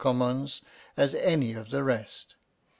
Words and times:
suns 0.03 0.63
as 0.97 1.13
any 1.13 1.53
of 1.53 1.69
the 1.69 1.83
rest. 1.83 2.33